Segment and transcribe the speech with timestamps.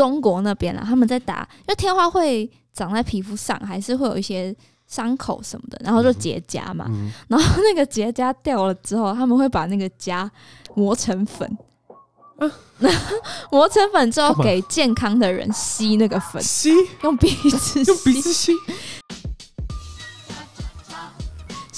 [0.00, 6.86] 中国那边啊，他们在打，因为天花会长在皮肤上，还是会有一些伤口什么的，然后就结痂嘛。
[6.88, 10.26] 嗯、然后那个结痂掉了之后，他们会把那个痂
[10.74, 11.46] 磨成粉，
[12.38, 12.50] 啊、
[13.52, 16.72] 磨成粉之后给健康的人吸那个粉，吸？
[17.02, 18.54] 用鼻子吸，用鼻子吸。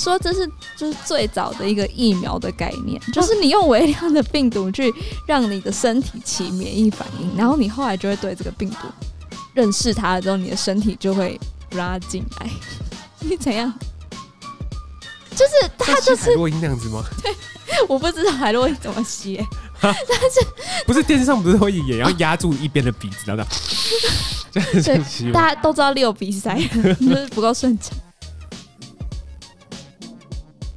[0.02, 4.92] 说这是就是最早的一个疫苗的概念，就是你用微量的病毒去
[5.26, 8.88] 让你的身体起免疫反应，然后你后来就会对这个病毒
[9.54, 11.38] 认识它了之后，你的身体就会
[11.70, 12.50] 不让它进来。
[13.20, 13.72] 你怎样？
[15.36, 17.02] 就是它就是海洛因那样子吗？
[17.22, 17.32] 对，
[17.88, 19.46] 我不知道海洛因怎么吸、欸，
[19.80, 20.46] 但是
[20.84, 23.44] 不是电视上不是会演，然后压住一边的鼻子，然后
[24.50, 25.32] 这样这样？
[25.32, 26.54] 大家都知道六鼻塞，
[27.00, 27.96] 就是不够顺畅。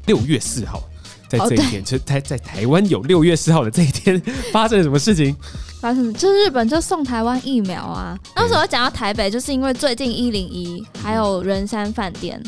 [0.05, 0.83] 六月四号，
[1.27, 5.35] 在这一天，就台在台湾有六月四号的这一天， 发生了什么事情？
[5.81, 8.17] 发生就是日本就送台湾疫苗啊。
[8.35, 9.29] 那为什么讲到台北？
[9.29, 12.41] 就是因为最近一零一还有仁山饭店，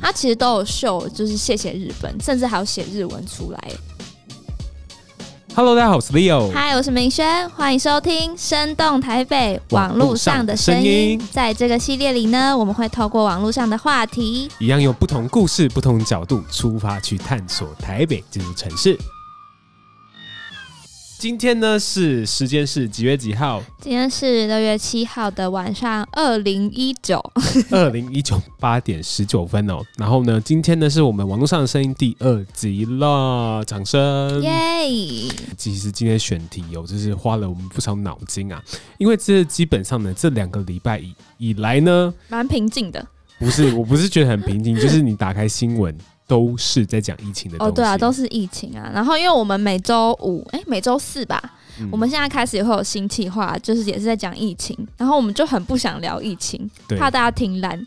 [0.00, 3.60] 它其实都有秀，就是谢谢日本，甚至还有写日文出来。
[5.52, 6.48] Hello，大家好，我是 Leo。
[6.52, 11.20] Hi，我是明轩，欢迎收听《生动台北网络上的声音》。
[11.32, 18.96] 在这个系列里呢，我们会透过网络上的话题，一样用不同故事、不同角度出发去探索台北这座城市。
[21.20, 23.62] 今天呢是时间是几月几号？
[23.78, 27.22] 今天是六月七号的晚上二零一九，
[27.70, 29.82] 二零一九八点十九分哦。
[29.98, 34.40] 然后呢，今天呢是我们网络上的声音第二集了，掌声！
[34.40, 34.50] 耶
[35.58, 38.62] 其实今天选题有、哦、就是花了我们不少脑筋啊，
[38.96, 43.06] 因为这基本上呢这两个礼拜以以来呢，蛮平静的。
[43.38, 45.94] 不是，我不是觉得很平静，就是你打开新闻。
[46.30, 48.88] 都是在讲疫情的哦，对啊，都是疫情啊。
[48.94, 51.42] 然后，因为我们每周五，哎、欸，每周四吧，
[51.80, 54.78] 嗯、我们现在开始也会有新计划，就是也是在讲疫情。
[54.96, 57.84] 然后我们就很不想聊疫情，怕大家听烂。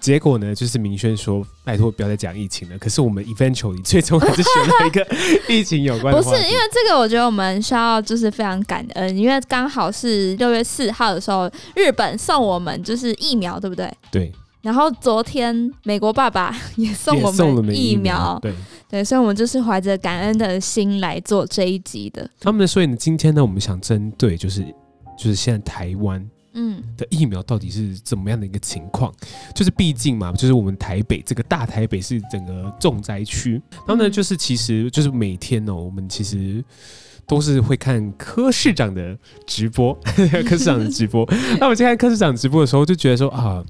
[0.00, 5.06] 结果呢，就是明轩说：“拜托，不要再讲疫情了。”可是我们 eventually 最终还是选了一个
[5.48, 6.20] 疫情有关的。
[6.20, 13.88] 不是因为这个，我觉得我们需要就是非常感恩，因为刚好是六月四号的时候，日本送我们就是疫苗，对不对？
[14.10, 14.32] 对。
[14.64, 17.30] 然后昨天美国爸爸 也送我
[17.60, 18.54] 们疫苗，对
[18.88, 22.28] 对，所以我们就是怀着感恩的心来做这一集的。
[22.40, 24.64] 他们所以呢，今天呢，我们想针对就是
[25.18, 29.12] 就是现在台湾嗯的疫苗到底是怎么样的一个情况？
[29.20, 36.64] 嗯、就是毕竟嘛，就是我们台北这个大台北是整个重灾区，然后呢，就是其实就是每天哦，我们其实
[37.26, 39.14] 都是会看柯市长的
[39.46, 39.92] 直播，
[40.48, 41.28] 柯市长的直播。
[41.60, 43.62] 那我们在看柯市长直播的时候，就觉得说啊。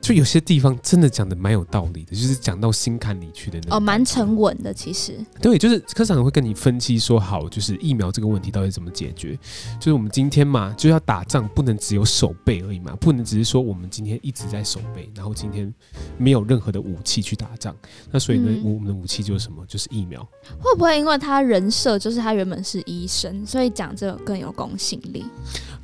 [0.00, 3.76] 就有些地方真的讲的蛮有道理的，就是讲到心坎里去的那种。
[3.76, 5.14] 哦，蛮沉稳的，其实。
[5.40, 9.38] 对，就是科长会跟你分析说，好，就是疫苗这个问题到底怎么解决？
[9.78, 15.72] 就是我们今天嘛，就要打仗，不能只有守备而已嘛，不能只是说我们今天一直在守备，然后今天
[16.16, 17.76] 没有任何的武器去打仗。
[18.10, 19.64] 那所以呢，嗯、我们的武器就是什么？
[19.66, 20.26] 就是疫苗。
[20.58, 25.24] 会不会因为他人设就是他原本是医生，所以讲这个更有公信力？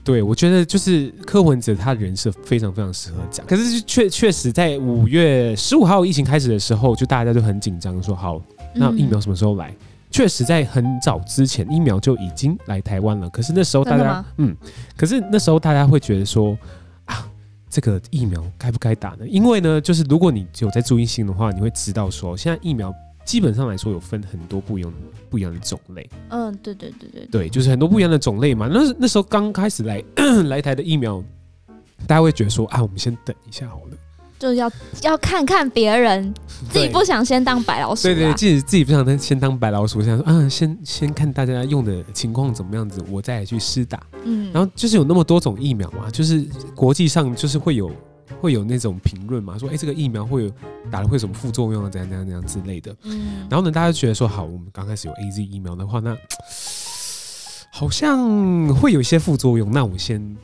[0.04, 8.38] 对，我觉得就是柯文哲他人设非常非常适合讲，可是确确实在五月十五号疫情开始的时候，就大家就很紧张，说好，
[8.74, 9.70] 那疫苗什么时候来？
[9.70, 9.76] 嗯、
[10.10, 13.30] 确实在很早之前，疫苗就已经来台湾了。
[13.30, 14.54] 可是那时候大家，嗯，
[14.94, 16.54] 可是那时候大家会觉得说
[17.06, 17.26] 啊，
[17.70, 19.26] 这个疫苗该不该打呢？
[19.26, 22.94] 因为呢，就是如果你有在注意性的话，你会知道说现在疫苗。
[23.24, 24.92] 基本上来说，有分很多不一样、
[25.30, 26.08] 不一样的种类。
[26.28, 28.68] 嗯，对对对对，对，就是很多不一样的种类嘛。
[28.68, 30.02] 那那时候刚开始来
[30.46, 31.22] 来台的疫苗，
[32.06, 33.96] 大家会觉得说啊，我们先等一下好了，
[34.38, 34.70] 就要
[35.02, 36.34] 要看看别人，
[36.70, 38.02] 自己不想先当白老鼠。
[38.02, 44.02] 对，对对，自己自己不想先当白老鼠，想说啊，先先看大家用的情况怎么样子，我再来去施打。
[44.24, 47.90] 嗯，然后就是有那么多种疫苗嘛，就是国际上就是会有。
[48.40, 50.52] 会有那种评论嘛，说哎、欸，这个疫苗会有
[50.90, 52.94] 打了会有什么副作用啊，怎样怎样怎样之类的。
[53.02, 56.16] 嗯，然后呢，大家就觉得说，好，我们刚开始有 AZ 疫苗的话，那
[57.70, 60.36] 好像会有一些副作用，那我们先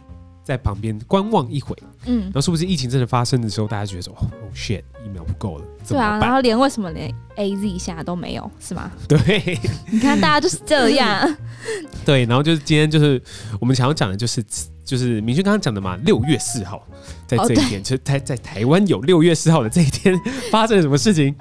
[0.43, 1.77] 在旁边观望一会。
[2.07, 5.65] 嗯，然后是不是疫情真的发生的时候，大家觉得说，哦，shit，疫苗不够了。
[5.87, 8.91] 对啊，然后连为什么连 AZ 现在都没有，是吗？
[9.09, 9.59] 对，
[9.91, 11.37] 你看大家就是这样。
[12.05, 13.23] 对，然后就是今天就是
[13.61, 14.45] 我们想要讲的就是。
[14.91, 16.85] 就是明轩刚刚讲的嘛，六月四号，
[17.25, 20.13] 在这一天，就在在台湾有六月四号的这一天
[20.51, 21.33] 发生了什么事情？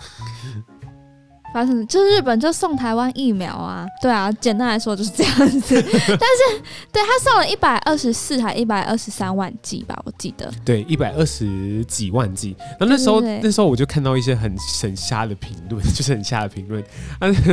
[1.53, 5.75] 发生就是日本就送台湾疫苗啊，对啊，简单来说就是这样子。
[5.81, 6.61] 但是
[6.91, 10.51] 对他送了一百二十四还一百二十三万剂吧，我记得。
[10.63, 12.55] 对，一百二十几万剂。
[12.79, 16.83] 然后那时候那时候我就看到一些很很瞎的评论，就是很瞎的评论。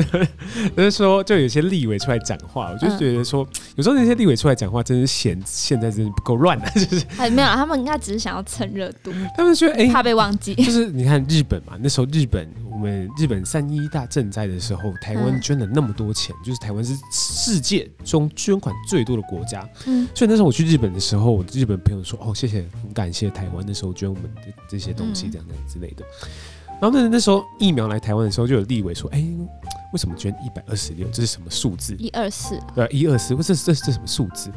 [0.77, 7.05] 那时候就有些立委出来讲话，我就觉得说，嗯、有时候那些立委出来讲话，真是嫌现在真是不够乱啊， 就是。
[7.17, 9.13] 还没有，他们应该只是想要蹭热度。
[9.37, 10.55] 他们觉得哎，怕被忘记。
[10.55, 12.47] 就是你看日本嘛，那时候日本。
[12.77, 19.69] 我们日本三一大赈灾的时候，台湾捐了那么多钱，嗯、就是台湾是世界中捐款最多的国家。
[19.87, 26.05] 嗯，所以那时候我去日本的时候，我日本朋友说：“哦，谢谢，很感谢台湾那时候捐我们的这些东西，这样这样之类的。
[26.23, 26.29] 嗯”
[26.79, 29.25] 然后那那时候疫苗来台湾的时候，就有立委说：“哎，
[29.93, 31.09] 为什么捐一百二十六？
[31.09, 31.95] 这是什么数字？
[31.99, 32.61] 一二四？
[32.75, 33.35] 对，一二四？
[33.37, 34.51] 这这这什么数字？”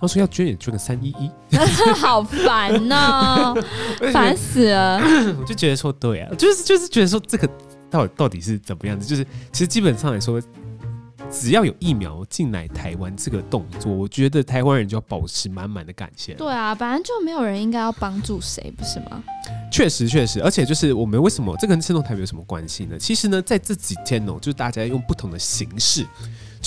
[0.00, 1.30] 他说：“要捐也捐个三一一。
[1.96, 3.54] ”好烦哦，
[4.12, 4.98] 烦死了！
[5.38, 7.46] 我就觉得说，对啊，就是就是觉得说这个。
[7.90, 9.06] 到底到底是怎么样子？
[9.06, 10.40] 就是其实基本上来说，
[11.30, 16.34] 只要有疫苗进来台湾这个动作，我觉得台湾人就要保持满满的感谢。
[16.34, 19.22] 对啊，反正就没有人应该要帮助谁，不是吗？
[19.72, 22.96] 确实确实，而且就是我们为什么这跟刺痛台北有什么关系呢？
[22.98, 26.06] 其实呢，在这几天哦，就是大家用不同的形式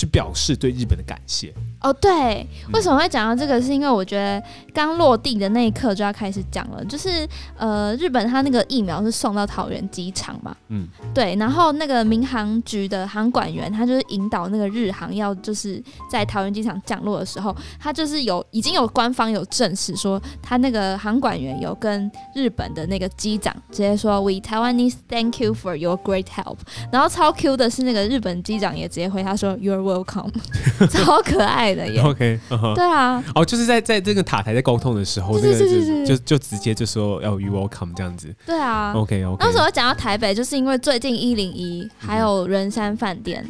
[0.00, 1.52] 去表示对日本的感谢。
[1.82, 3.60] 哦，对，为什么会讲到这个？
[3.60, 4.42] 是因为我觉得
[4.72, 26.58] 刚落地的那一刻就要开始讲了，就是呃，日本它那个疫苗是送到桃园机场嘛，嗯，对，然后那个民航局的航管员他就是引导那个日航要就是在桃园机场降落的时候，他就是有已经有官方有证实说，他那个航管员有跟日本的那个机长直接说，We Taiwanese thank you for your great help。
[26.92, 30.30] 然后超 Q 的是那个日本机长也直接回他说，You're welcome，
[30.88, 32.00] 超可爱的耶。
[32.04, 32.74] OK，、uh huh.
[32.74, 38.34] 对啊，哦，就是在在这个塔台在沟通的时候，对对对对，就就直接就说要 You welcome 这样子。
[38.46, 39.44] 对啊，OK OK。
[39.44, 43.44] 那时候讲到台北，就是因为最近一零一还有圆山饭店，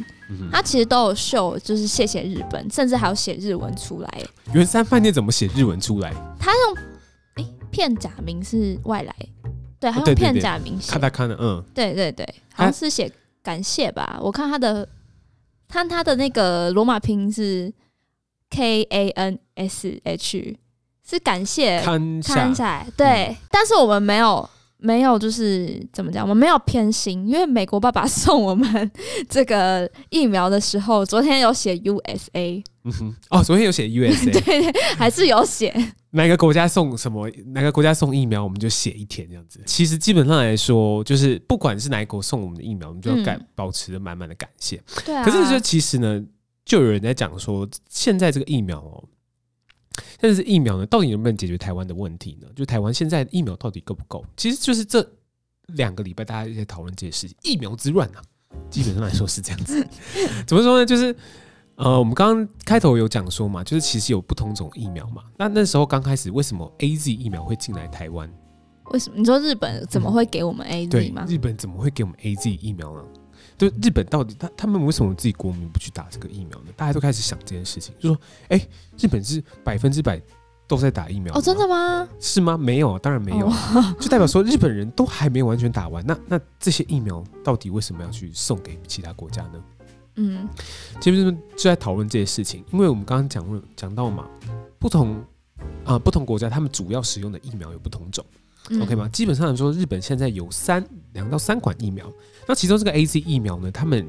[0.51, 4.09] 它其实都有秀，就是谢谢日本，甚至还有写日文出来。
[4.53, 6.13] 圆山饭店怎么写日文出来？
[6.39, 6.83] 他用
[7.35, 9.15] 哎片假名是外来，
[9.79, 10.91] 对，他用片假名写。
[10.91, 13.11] 看他看的，嗯，对对对，好像是写
[13.43, 14.19] 感谢吧？
[14.21, 14.87] 我看他的，
[15.71, 17.73] 看他的那个罗马拼音是。
[18.53, 20.57] K A N S H
[21.07, 28.91] 是感谢，看起来对，嗯、但是我们没有没有就是怎么讲，我们没有偏心，因为美国爸爸送我们
[29.29, 35.73] 这个疫苗的时候，昨天有写 U S A，嗯哼，哦，昨天有写 U S A， 对，还是有写
[36.11, 39.59] 哪个国家送什么，哪个国家送疫苗，我们就写一天这样子。
[39.65, 44.81] 其实基本上来说，就是不管是哪一国送我们的疫苗，我们就要感、嗯、保持着满满的感谢。
[45.05, 46.23] 对啊，可是说其实呢。
[46.63, 49.03] 就有人在讲说，现在这个疫苗哦，
[50.19, 52.47] 但是疫苗呢，到底能不能解决台湾的问题呢？
[52.55, 54.23] 就台湾现在疫苗到底够不够？
[54.37, 55.05] 其实就是这
[55.65, 58.21] 两个礼拜大家在讨论这些事情，疫苗之乱啊，
[58.69, 59.85] 基本上来说是这样子。
[60.45, 60.85] 怎么说呢？
[60.85, 61.13] 就是
[61.81, 65.23] 呃，我们刚刚开头有讲说嘛，就是其实有不同种疫苗嘛。
[65.35, 68.31] 那那时候刚开始，为什么 AZ 疫苗会进来台湾？
[68.91, 69.15] 为什么？
[69.17, 71.25] 你说日本怎么会给我们 AZ 吗？
[71.25, 73.03] 嗯，日本怎么会给我们 AZ 疫苗呢？
[73.57, 76.65] 就日本到底他他们为什么自己国民不去打这个疫苗呢？
[76.77, 78.69] 大家都开始想这件事情，就说：哎、欸，
[78.99, 80.21] 日本是百分之百
[80.67, 81.41] 都在打疫苗哦？
[81.41, 82.07] 真的吗？
[82.19, 82.55] 是吗？
[82.55, 86.05] 没有，当然没有，哦、就代表说日本人都还没有完全打完。
[86.05, 89.63] 那那这些疫苗到底为什么要去送给其他国家呢？
[90.21, 90.47] 嗯，
[90.99, 94.25] 其实就在讨论这些事情，因为我们刚刚讲讲到嘛，
[94.77, 95.15] 不同
[95.83, 98.23] 啊、呃、不同国家他们主要使用的疫苗有不同种。
[98.79, 99.09] OK 吗？
[99.09, 102.05] 基本上来说，日本现在有三两到三款疫苗。
[102.47, 104.07] 那其中这个 AZ 疫苗呢，他们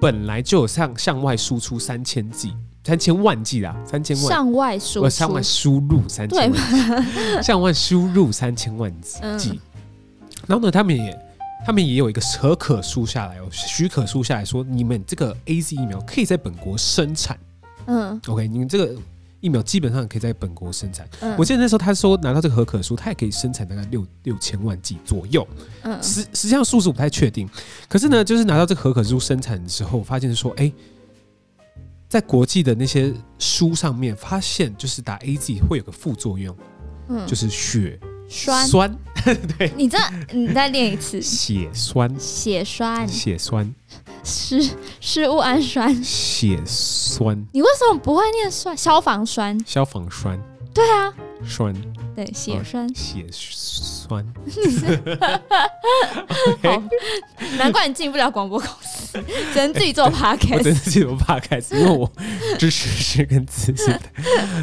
[0.00, 9.18] 本来就有向向外输出三千剂、三千万剂啦，三千万向外输出，向外输入三千万，向外输入三千万剂。
[9.20, 9.58] 嗯、
[10.46, 11.14] 然后呢，他们也
[11.68, 17.38] 他们也有一个核可书下来哦，许可书下来说，你们这个 AZ 疫苗可以在本国生产。
[17.84, 18.98] 嗯，OK，你们这个。
[19.40, 21.08] 疫苗基本上可以在本国生产。
[21.20, 25.46] 嗯、我记得那时候他说拿到这个核可书，他也可以生产大概六六千万剂左右。
[25.82, 27.48] 嗯，实实际上数字我不太确定。
[27.88, 30.74] 可是呢，就是拿到这个核可书生产的时候，发现说，哎、欸，
[32.08, 36.56] 在国际的那些书上面发现，就是打 AZ 会有个副作用，
[37.08, 37.96] 嗯，就是血
[38.28, 38.98] 栓酸。
[39.58, 39.98] 对，你这
[40.32, 43.74] 你再练一次，血栓，血栓，血栓。
[44.24, 44.62] 是
[45.00, 47.46] 食物氨酸，血栓。
[47.52, 48.76] 你为什么不会念酸？
[48.76, 50.38] 消防栓，消防栓。
[50.74, 51.12] 对啊，
[51.44, 51.74] 酸，
[52.18, 54.26] 对，血栓，血栓。
[56.64, 56.82] 好，
[57.56, 59.22] 难怪你进不了广播公司，
[59.52, 60.56] 只能自己做 podcast。
[60.56, 62.10] 我真的自己做 podcast，因为我
[62.58, 64.00] 支持是跟自信的。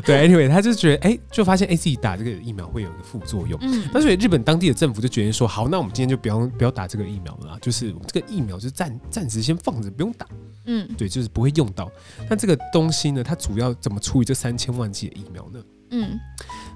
[0.06, 3.58] 对，anyway，他就觉得，哎，就发现，哎，自己打这个疫苗会有一个副作用。
[3.62, 3.88] 嗯。
[3.94, 10.28] 那所以日本当地的政府就决定说，好，那我们今天就不要不要打这个疫苗了，就是我们这个疫苗就暂暂时先放着，不用打。
[10.66, 10.86] 嗯。
[10.98, 11.90] 对，就是不会用到。
[12.30, 15.64] 那这个东西呢，它主要怎么处理这三千万剂的疫苗呢？
[15.96, 16.20] 嗯。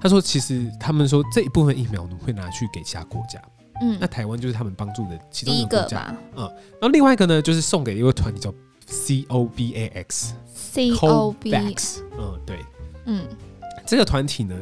[0.00, 3.40] 他说，其实他们说这一部分疫苗呢会拿去给其他国家。
[3.82, 6.14] 嗯，那台湾就是他们帮助的其中一个国家。
[6.36, 8.52] 嗯，然后另外一个呢，就是送给一个团体叫
[8.86, 10.34] C O B A X。
[10.54, 12.02] C O B A X。
[12.18, 12.58] 嗯，对。
[13.06, 13.26] 嗯，
[13.86, 14.54] 这个团体呢，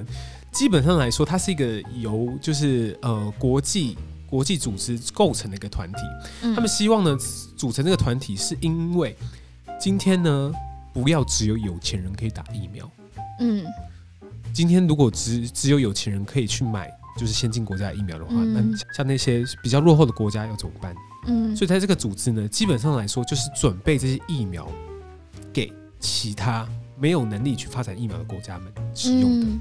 [0.52, 3.96] 基本上来说，它是一个由就是呃国际
[4.28, 5.98] 国际组织构成的一个团体。
[6.42, 7.16] 嗯，他们希望呢
[7.56, 9.16] 组成这个团体，是因为
[9.80, 10.52] 今天呢
[10.92, 12.88] 不要只有有钱人可以打疫苗。
[13.40, 13.64] 嗯，
[14.52, 16.90] 今天如果只只有有钱人可以去买。
[17.16, 20.94] 就是先进国家的疫苗的话，嗯、那像那些比较落后的国家要怎么办？
[21.26, 24.68] 嗯，所以在这个组织呢，基本上来说就是准备这些疫苗
[25.52, 26.64] 给其他
[26.96, 29.46] 没有能力去发展疫苗的国家们使用的。
[29.48, 29.60] 嗯、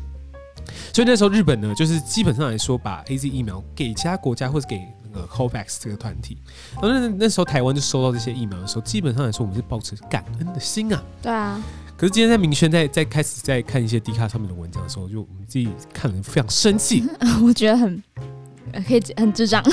[0.94, 6.38] 所以那时候日本呢，就是基本上来说把 AZ 疫苗给其他国家或者给那个 COVAX 这个团体。
[6.80, 11.04] 然后那那时候台湾就收到这些疫苗的时候，基本上来说我们是抱持感恩的心啊。
[11.24, 11.60] 对啊。
[11.98, 17.04] 可是今天在明轩在在开始在看一些 D 卡上面的文章的时候，就我们自己看了非常生气，
[17.44, 18.04] 我觉得很
[18.88, 19.64] 可以很智障。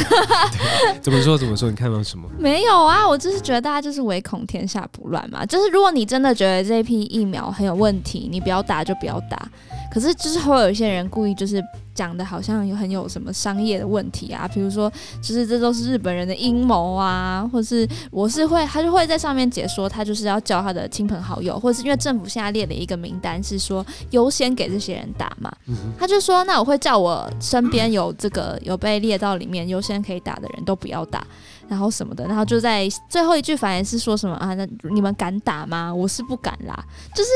[1.03, 1.69] 怎么说怎么说？
[1.69, 2.27] 你看到什么？
[2.41, 5.45] 没有啊，我就是觉得大家就是唯恐天下不乱嘛。
[5.45, 9.47] 就是如果你真的觉得这批疫苗很有问题，你不要打就不要打。
[9.93, 11.63] 可是就是会有一些人故意就是。
[11.95, 25.51] 讲的好像有很有什么商业的问题啊，比如说，就是这都是日本人的阴谋啊，或是我是会，他就会在上面解说，他就是要叫他的亲朋好友，或者是因为政府现在列了一个名单，是说优先给这些人打嘛，
[25.99, 31.25] 他就说，那我会叫我身边有这个有被列到里面优先可以打的人都不要打，
[31.69, 35.95] 然后什么的，然后就在最后一句反而是说什么啊，那你们敢打吗？
[35.95, 36.85] 我是不敢啦，
[37.15, 37.31] 就是。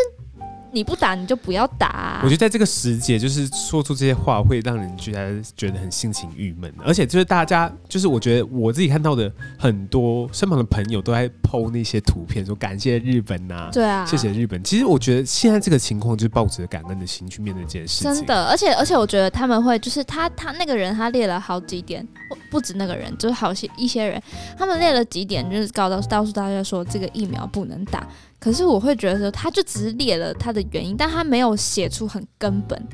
[0.73, 2.21] 你不打你就不要打啊。
[2.23, 14.63] 我觉得在这个时节，就是说出这些话会让人觉得觉得很心情郁闷，而且就是大家就是我觉得我自己看到的很多身旁的朋友都在 po 那些图片，说感谢日本呐，对啊，谢谢日本。
[14.63, 18.15] 其实我觉得现在这个情况就是抱着感恩的心去面对这件事情。
[18.15, 24.23] 真的，而且而且我觉得他们会就是他他那个人他列了好几点，不不止那个人，就是好些一些人，
[24.57, 28.07] 他们列了几点，就是告诉告诉大家说这个疫苗不能打。
[28.41, 32.89] 可是我会觉得说，他就只是列了他的原因，但他没有写出很根本。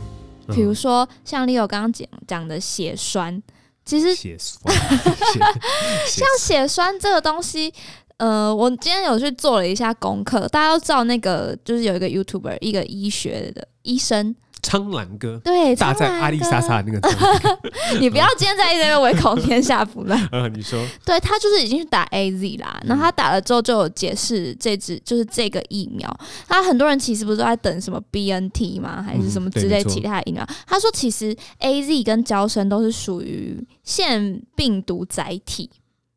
[0.48, 3.42] 比如说，像 Leo 刚刚讲讲的血栓，
[3.84, 4.60] 其实血栓，
[6.06, 7.72] 像血栓这个东西，
[8.18, 14.34] 呃，我今天有去做了一下功课，大家都知道那个就是有一个 YouTuber，一个医学的医生。
[14.64, 17.09] 苍兰哥，对，打在阿丽莎莎那个，
[18.00, 20.28] 你不要今天在那边唯恐天下不乱。
[20.33, 26.11] 嗯， 你说，对他就是已经去打 A Z 啦，然后他打了之后就有解释这支就是这个疫苗。
[26.49, 29.02] 他很多人其实不是都在等什么 B N T 吗？
[29.02, 30.44] 还是什么之类其他的疫苗？
[30.66, 35.71] 他说其实 A Z 跟娇生都是属于腺病毒载体。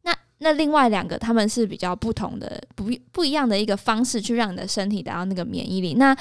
[0.04, 5.96] 那那另外两个他们是比较不同的，不不一样的一个方式去让你的身体达到那个免疫力。
[5.96, 6.16] 那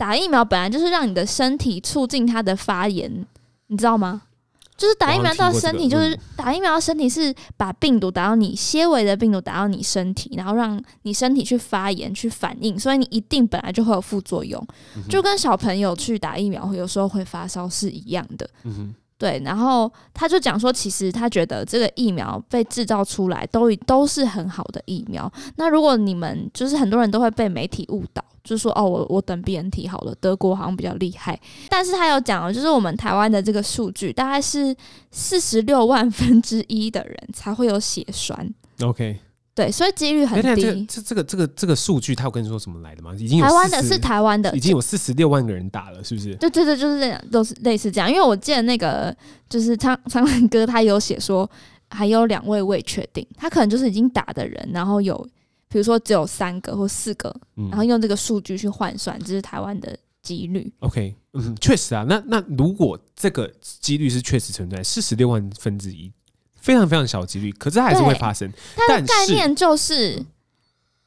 [0.00, 3.26] 打疫苗本来就是让你的身体促进它的发炎，
[3.66, 4.22] 你知道吗？
[4.74, 14.66] 就是打疫苗到身体，就是打疫苗到身体是把病毒打到你，纤维的病毒打到你身体，然后让你身体去发炎去反应，所以你一定本来就会有副作用，
[15.06, 18.48] 就跟小朋友去打疫苗有时候会发烧是一样的。
[19.20, 25.30] 对，然后他就讲说，其实他觉得这个疫苗被制造出来都都是很好的疫苗。
[25.56, 28.24] 那如果你们就是很多人都会被媒体误导。
[28.42, 34.74] 就说哦，我我等 BNT 好了，德国好像比较厉害，但是他有讲了，就是我们台湾的这个数据大概是
[35.10, 38.52] 四十六万分之一的人才会有血栓。
[38.82, 39.20] OK，
[39.54, 40.86] 对，所以几率很低。
[40.86, 43.14] 这这个这个这个数据，他有跟你说什么来的吗？
[43.18, 46.34] 已经有台湾的是台湾的，已经有四十六万个人打了，是不是？
[46.36, 48.08] 对对对，就是这样，都是类似这样。
[48.10, 49.14] 因为我记得那个
[49.48, 51.50] 就是苍苍兰哥，他有写说
[51.88, 55.28] 还有两位未确定，他可能就是已经打的人，然后有。
[55.72, 60.68] 比如说只有三个或四个，然后用这个数据去换算，这是台湾的几率。
[60.80, 62.04] OK，嗯，确实啊。
[62.08, 66.10] 那那如果这个几率是确实存在，四十六万分之一，
[66.60, 68.52] 非常非常小几率，可是它还是会发生。
[68.76, 70.24] 它的概念就是，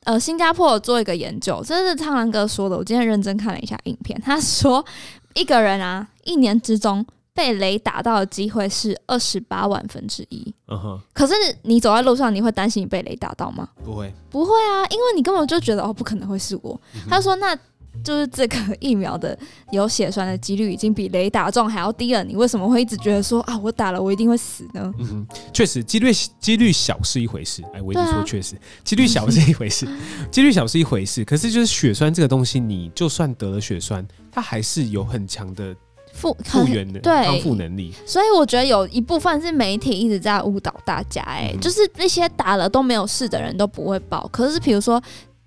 [0.03, 2.77] 呃，新加坡有做一个研究，这是苍狼哥说的。
[2.77, 4.83] 我今天认真看了一下影片，他说
[5.33, 7.05] 一个人啊，一年之中。
[7.35, 10.53] 被雷打到的机会是二十八万分之一。
[10.67, 11.33] 嗯哼可是
[11.63, 13.67] 你走在路上，你会担心你被雷打到吗？
[13.83, 16.79] 不会，不会啊，因为你根本就觉得哦，不可能会是我。
[16.93, 17.09] Uh.
[17.09, 17.57] 他说：“那
[18.03, 19.37] 就是这个疫苗的
[19.71, 24.93] 有血栓的几率已经比雷打中还要低了，你为什么会一直觉得说啊，我打了我一定会死呢？
[24.99, 27.61] 嗯哼，确实，几率几率小是一回事。
[27.73, 29.87] 哎，我一直说确实，几率小是一回事，
[30.31, 31.23] 几率小是一回事。
[31.23, 35.75] 可是就是血栓这个东西，你就算得了血栓，它还是有很强的
[36.13, 37.93] 复复原的康复能力。
[38.05, 44.27] 所以我觉得有一部分是媒体一直在误导大家，哎、嗯，就是那些打了都没有事的人都不会报。
[44.31, 45.01] 可是比如说。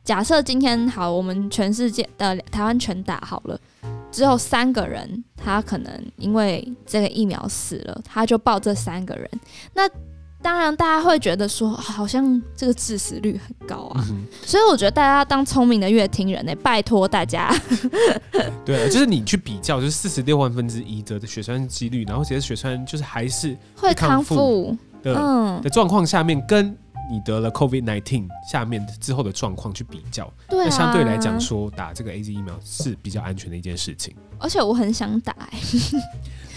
[0.06, 3.58] 假设今天好，我们全世界的台湾全打好了，
[4.12, 9.28] 只有三个人他可能因为这个疫苗死了，他就报这三个人。
[9.74, 9.82] 那
[10.40, 14.06] 当然大家会觉得说，好像这个致死率很高啊。
[14.10, 17.52] 嗯、所以我觉得大家要当聪明的乐听人呢、欸，拜托大家。
[18.64, 26.78] 对，就是你去比较，就是四十六万分之一的血栓几率，然后其实血栓就是还是会康复的嗯的状况下面跟。
[27.10, 34.14] 你得了 COVID nineteen 下面之后的状况去比较，对啊，那相对来讲说打这个 AZ 疫苗是比较安全的一件事情。
[34.38, 35.58] 而且我很想打、欸，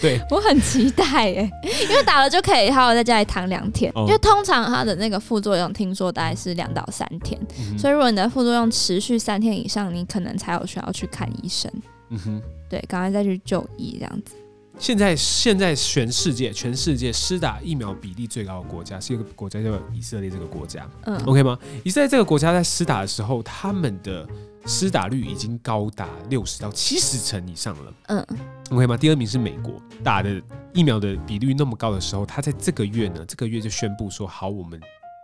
[0.02, 1.50] 对， 我很期待、欸，
[1.88, 3.90] 因为打了就可以好好在家里躺两天。
[3.94, 11.72] 哦、因为通常它的那个副作用听说大概是两到三天，嗯、所以如果你的副作用持续三天以上，你可能才有需要去看医生。
[12.10, 14.34] 嗯哼，对，赶快再去就医这样子。
[14.80, 21.58] 现在，现在全世界，全世界施打疫苗比例最高的国家是一个国家叫以色列，这个国家，嗯，OK 吗？
[21.84, 24.26] 以色列这个国家在施打的时候，他们的
[24.64, 28.26] 施打率已经高达六十到七十成以上了，嗯
[28.70, 28.96] ，OK 吗？
[28.96, 34.80] 第二名是美国，打的疫苗的比率那么高的时候，他在这个月呢，这个月就宣布说，好，我们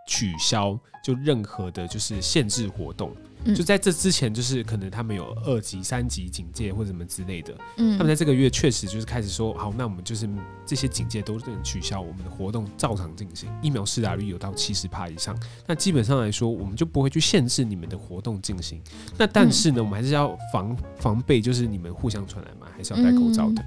[0.06, 3.14] 取消就任何的就是限制活动。
[3.54, 7.56] 就在这之前，就是可能他们有二级、三级警戒或者什么之类的。
[7.76, 10.28] 嗯，他们在这个月确实就是开始说，好，那我们就是
[10.64, 13.48] 这些警戒都能取消，我们的活动照常进行。
[13.62, 18.82] 疫苗施打率有到七十趴以上，那基本上来说，我们就不会去限制你们的活动进行。
[19.16, 23.64] 那但是呢，我们还是要防防备，就是你们互相传染嘛，还是要戴口罩的，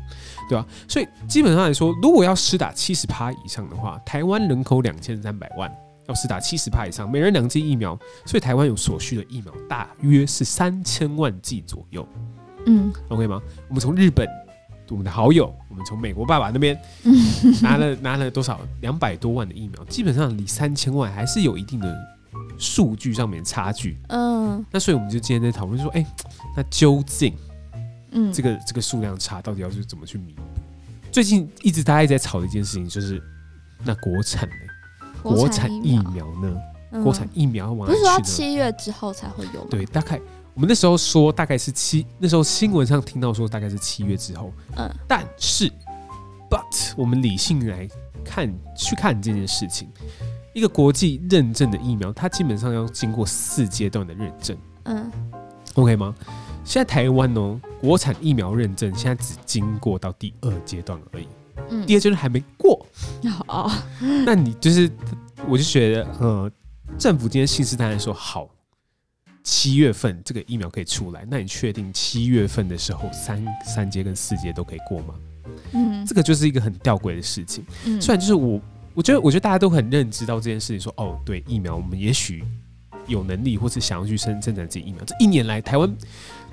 [0.49, 0.67] 对吧？
[0.89, 5.73] 所以基本上来说，如果要施打七十趴以上的话，台湾人口两千三百万。
[6.09, 12.05] 要施打七十帕以上，每人两剂疫苗，所以台湾有所需的疫苗大约是三千万剂左右。
[12.65, 13.39] 嗯，OK 吗？
[13.67, 14.27] 我们从日本，
[14.89, 16.77] 我们的好友，我们从美国爸爸那边
[17.61, 21.95] 拿了拿了多少两百多万的疫苗，基本上离三千万还是有一定的
[22.57, 23.99] 数据上面差距。
[24.07, 26.07] 嗯，那所以我们就今天在讨论说，哎、欸，
[26.57, 27.35] 那究竟，
[28.11, 30.41] 嗯，这个这个数量差到底要是怎么去弥补？
[31.11, 33.21] 最近一直大家一直在吵的一件事情就是，
[33.85, 34.55] 那国产的。
[35.21, 37.03] 国产疫苗呢？
[37.03, 37.73] 国产疫苗？
[37.73, 39.67] 不是说七月之后才会有吗？
[39.69, 40.19] 对，大概
[40.53, 44.51] 我们那时候说大概是七，那时候新闻上听到说大概是七月之后。
[44.75, 45.71] 嗯，但是
[46.49, 47.87] ，but 我们理性来
[48.25, 49.87] 看，去看这件事情，
[50.53, 54.57] 一个国际认证的疫苗，它基本上要经过四阶段的认证。
[54.85, 55.11] 嗯
[55.75, 56.15] ，OK 吗？
[56.65, 61.27] 现在台湾哦，国产疫苗认证现在只经过到第二阶段而已。
[61.69, 62.85] 嗯，第二阶段还没过
[63.47, 63.71] 哦，
[64.25, 64.89] 那你就是，
[65.47, 66.51] 我就觉得，呃，
[66.97, 68.47] 政府今天信誓旦旦说好，
[69.43, 75.13] 七月份这个疫苗可以出来，那你确定七月份的时候三三阶跟四阶都可以过吗？
[75.73, 77.63] 嗯，这个就是一个很吊诡的事情。
[77.85, 78.61] 嗯，虽然就是我，
[78.93, 82.43] 我觉得，我觉得大家都很认知到这件事情，说哦，对，疫苗我们也许
[83.07, 85.03] 有能力，或是想要去生生产自己疫苗。
[85.03, 85.97] 这一年来，台湾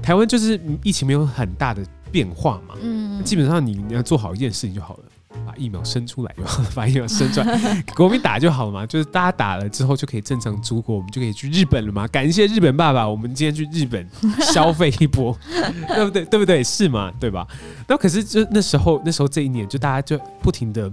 [0.02, 1.86] 台湾就是疫情没有很大的。
[2.10, 5.04] 变化嘛，嗯，基本上你你要做好一件事情就好了，
[5.46, 7.58] 把疫苗生出来就好了，把疫苗生出来，
[7.94, 12.06] 国民打就好了嘛，就是大家打了之后就可以正常出国，我们就可以去日本了嘛。
[12.08, 14.08] 感谢日本爸爸，我们今天去日本
[14.40, 15.36] 消费一波，
[15.88, 16.24] 对不对？
[16.24, 16.62] 对不对？
[16.64, 17.12] 是嘛？
[17.20, 17.46] 对吧？
[17.88, 20.90] 那可是就那时候，那时候这一年，就大家就不停的、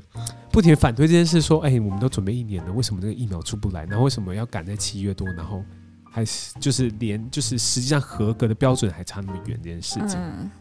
[0.52, 3.86] 不停的反对这件事，说，哎，我们都准备一年了，为什么这个疫苗出不来？
[3.86, 5.28] 然后为什么要赶在七月多？
[5.34, 5.63] 然后
[6.12, 10.19] 还是就是连就是实际上合格的标准还差那么远这件事情。
[10.19, 10.52] 嗯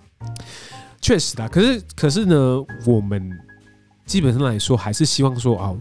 [1.00, 3.30] 确实的，可是可是呢，我们
[4.06, 5.74] 基本上来说还是希望说啊，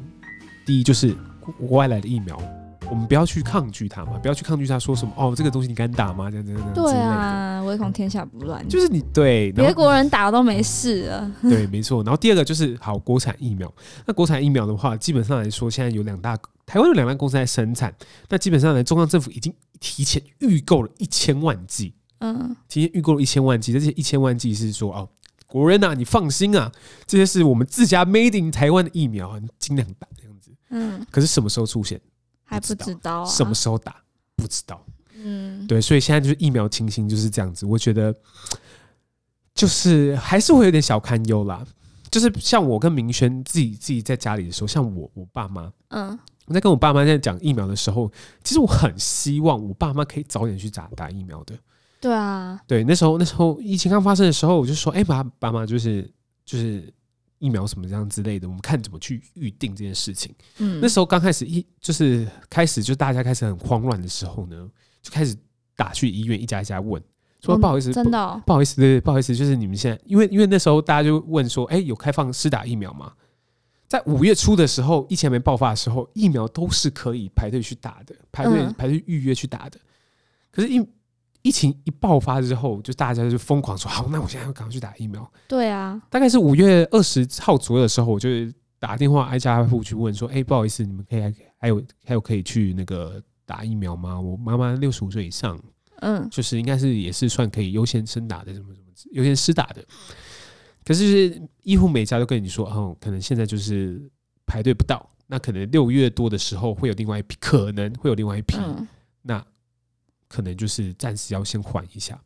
[0.65, 1.15] 第一就是
[1.60, 2.41] 国外来的疫苗，
[2.89, 6.32] 我们不要去抗拒它嘛，不要去抗拒它，说什么哦，这个东西你敢打吗？
[6.32, 6.91] 这样这样这样。
[6.91, 8.67] 对啊，唯恐天下不乱。
[8.67, 11.32] 就是你对别国人打都没事了。
[11.43, 12.04] 对，没错。
[12.04, 13.71] 然后第二个就是好国产疫苗，
[14.08, 17.93] 那国产疫苗的话，基本上来说，现在有两大台湾有两万公司在生产，
[18.27, 21.93] 那基本上呢，中央政府已经提前预购了一千万剂。
[22.21, 25.10] 嗯，提前预购了一千万剂，这些一千万剂是说哦，
[25.47, 26.71] 国人呐、啊，你放心啊，
[27.07, 30.51] 这些是我们自家 made in 台湾的疫苗，你尽量打这样子。
[30.69, 31.99] 嗯，可是什么时候出现
[32.43, 33.95] 还不知道，什么时候打
[34.36, 34.86] 不知道。
[35.15, 37.65] 嗯，对，所以现在就是疫苗情形就是这样子。
[37.65, 38.15] 我觉得
[39.55, 41.65] 就是还是会有点小堪忧啦。
[42.12, 48.12] 就是像我跟明轩自己自己在家里的时候，像我我爸妈，嗯，我在跟我爸妈在讲疫苗的时候，
[48.43, 51.57] 其实我很希望我爸妈可以早点去打打疫苗的。
[52.02, 56.12] 对啊，对，那时候那时候疫情刚发生的时候，我就说，哎、欸，爸爸妈就是
[56.44, 56.92] 就是
[57.38, 60.34] 疫苗什么这样之类的，我们看怎么去预定这件事情。
[60.58, 64.68] 嗯，那时候刚开始一就是开始就大家开始很慌乱的时候呢，
[65.04, 65.36] 就开始
[65.76, 67.02] 打去医院一家一家问，
[67.40, 73.14] 说不好意思，真的、哦不，好意思，对，不好意思，就是你们现在因为因为那时候大家就问说，哎、欸，有开放施打疫苗吗？
[73.88, 79.78] 在五月初的时候，疫情还没爆发的时候，疫苗都是可以排队去打的，排队排队预约去打的。
[80.50, 80.82] 可是疫
[81.41, 85.30] 疫情一爆发之后，就大家就疯狂说好，那我现在要赶快去打疫苗。
[85.47, 88.30] 对啊，大概是五月二十号左右的时候，我就
[88.80, 94.19] 打电话挨家挨户去问说，哎、欸，不好意思，你们可以还还有还有可以去那个打疫苗吗？
[94.19, 95.60] 我妈妈六十五岁以上，
[96.01, 99.84] 嗯，就是应该是也是算可以优先生打的，什么什么优先施打的。
[100.84, 104.01] 可是，是医护每家都跟你说，哦，可能现在就是
[104.47, 108.88] 排队不到，那可能六月多的时候会有另外一批，可能会有另外一批，嗯、
[109.21, 109.45] 那
[110.32, 112.20] 可能就是暂时要先缓一下。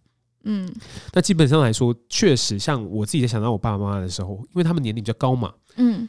[0.44, 0.72] 嗯，
[1.14, 6.08] 那基本上来说，确实像我自己在想到我爸爸妈妈的时候，因为他们年龄比较高嘛，嗯。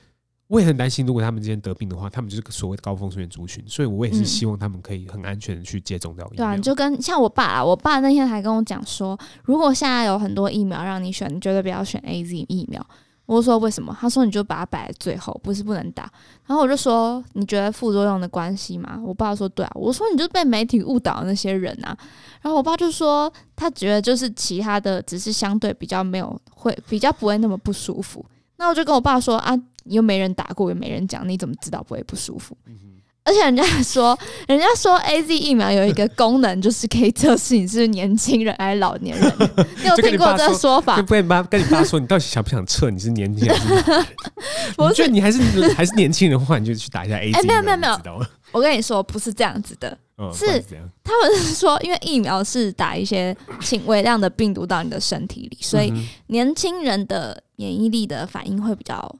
[0.49, 6.37] 我也很担心，如果他们之间得病的话，他们就是所谓的高风险族群，所以我也是希望他们可以很安全的去接种到疫苗。
[6.37, 12.87] 对啊，就跟像我爸啊，我爸那天还跟我讲说，如果现在有很多疫苗让你选，你绝对不要选 AZ 疫苗。
[13.27, 13.97] 我说为什么？
[14.01, 16.11] 他说你就把它摆在最后，不是不能打。
[16.47, 19.01] 然后我就说你觉得副作用的关系吗？
[19.05, 19.73] 我爸说对啊。
[19.75, 21.97] 我说你就被媒体误导的那些人啊。
[22.41, 28.25] 然后我爸就说他觉得就是其他的只是相对比较没有会比较不会那么不舒服。
[28.57, 29.55] 那我就跟我爸说啊。
[29.89, 32.59] 又没人打过，也没人讲，你怎么知道不会不舒服？
[33.27, 39.33] 而且人家说， 人家说 AZ 疫苗有一个功能，就是可以测试你是年轻人还是老年人。
[39.83, 40.97] 你有听过这个说法？
[41.03, 44.07] 不跟你爸跟你爸说，你到底想不想测你是年轻人？
[44.79, 45.41] 我觉得你还是
[45.75, 47.35] 还是年轻人的话，你就去打一下 AZ。
[47.35, 50.63] 哎，没有没有没有，我跟你说不是这样子的，嗯、是
[51.03, 55.93] 他们是说，因为疫苗是打一些轻微量的病毒到你的身体里，所以
[56.29, 59.17] 年轻人的免疫力的反应会比较。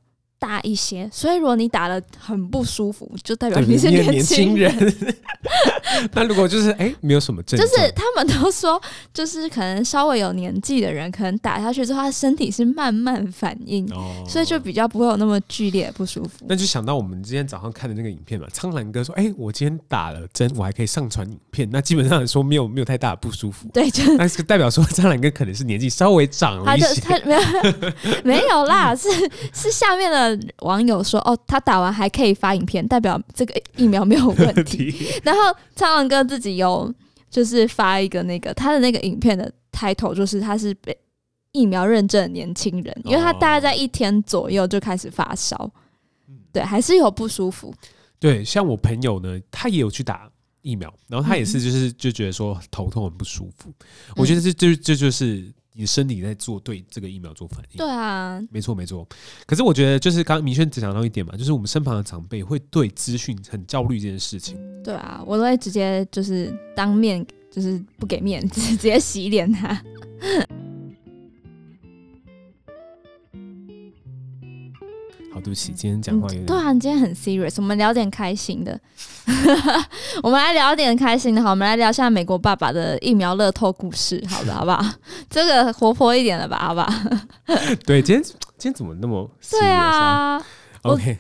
[0.47, 4.73] 大一些，所以如果你打了很不舒服，就代表你是年轻人。
[6.13, 8.81] 那如果就是哎、欸，没有什么症状，就是他们都说，
[9.13, 16.47] 就是可能稍微有年纪的人，可能打下去之后，他身体是慢慢反应，哦、所以就比较不会有那么剧烈不舒服。
[16.49, 23.69] 那就想到我们今天早上看的那个影片嘛，苍兰哥说：“哎、欸，我今天打了针，我还可以上传影片。”那基本上来说，没有没有太大的不舒服。
[23.75, 27.01] 对，就那是代表说苍兰哥可能是年纪稍微长了一些。
[27.01, 27.43] 他就他没有
[28.23, 29.09] 没有啦，是
[29.53, 30.36] 是下面的。
[30.61, 34.95] 网友说：“哦，他打完还可以发影片，代表这个疫苗没有问题。
[35.25, 35.41] ”然后
[35.75, 36.93] 苍蓝鸽自己有
[37.31, 40.97] 就是发一个那个他的那个影片的 title，就是他是被
[41.53, 45.71] 疫苗认证的年轻人，因为他大概在一天左右就开始发烧，
[46.53, 47.75] 对，还是有不舒服。
[48.19, 50.31] 对，像我朋友呢，他也有去打
[50.63, 53.73] 疫苗，然后他也是就是就觉得说头痛很不舒服。
[54.17, 55.53] 我觉得这这这就是。
[55.77, 59.07] 你身体在做对这个疫苗做反应，对啊，没错没错。
[59.47, 64.57] 可是我觉得，就是刚刚明轩只讲到一点嘛，就是我们身旁的长辈会对资讯很焦虑这件事情。
[64.83, 69.83] 对啊，我都会直接就是当面就是不给面子， 直接洗脸他。
[75.37, 76.47] 好，对不起，今天讲话有点、嗯……
[76.47, 78.81] 对啊，今天很 serious，我们聊点开心的。
[80.23, 84.83] 我们来聊点开心的，好，我们来聊一下美国爸爸的疫苗乐透故事，好的，好不好？
[85.29, 86.91] 这个活泼一点的吧，好不好？
[87.85, 89.29] 对，今天今天怎么那么、啊？
[89.51, 90.43] 对啊
[90.81, 91.19] ，OK，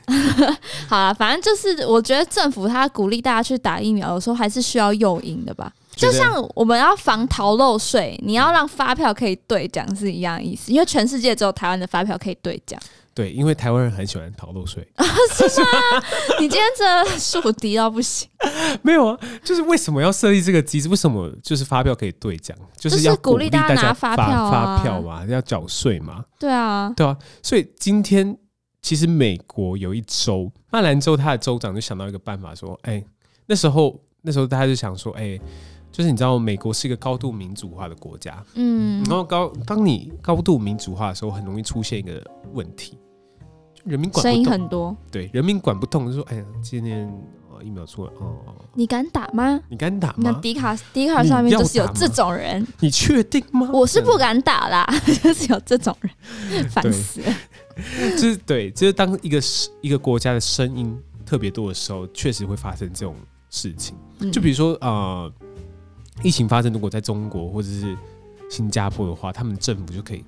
[0.88, 5.70] 好了，反正就是我觉得政府他鼓励大家去打疫苗有时候，还是需要诱因的吧。
[5.94, 12.80] 就像我们要防逃漏税，你要让发票可以兑奖是一样的意思，因为全世界只有台湾的发票可以兑奖。
[13.16, 15.68] 对，因为台湾人很喜欢逃漏税啊， 是吗？
[16.38, 18.28] 你今天这树敌到不行。
[18.84, 20.88] 没有啊，就是为什么要设立这个机制？
[20.90, 22.54] 为什么就是发票可以兑奖？
[22.76, 26.22] 就是要鼓励大家拿发票啊，发票嘛，要缴税嘛。
[26.38, 27.16] 对啊，对啊。
[27.42, 28.36] 所以今天
[28.82, 33.02] 其实美国有一州，马兰州，他的州长就想到一个办法，说：“哎，
[33.46, 35.40] 那时候那时候大家就想说，哎。”
[35.92, 42.98] 就是你知道，美国是一个高度民主化的国家，嗯，然后高当你高度民主化的时候，很容易出现一个问题，
[43.86, 47.10] 人民管，声音很多，对，人民管不动，就说，哎呀，今天
[47.62, 48.36] 疫苗出来，哦，
[48.74, 49.60] 你敢打吗？
[49.68, 50.14] 你敢打吗？
[50.18, 53.70] 那迪卡迪卡上面就是有这种人，你确定吗？
[53.72, 54.86] 我是不敢打啦，
[55.22, 55.96] 就是有这种
[56.50, 57.34] 人，烦死了。
[58.12, 59.40] 就是对，就是当一个
[59.80, 63.14] 一个国家的声音特别多的时候，确实会发生这种
[63.50, 63.96] 事情。
[64.32, 65.32] 就比如说，呃。
[66.22, 67.94] 疫情发生，如果在中国或者是
[68.48, 70.24] 新加坡的话，他们政府就可以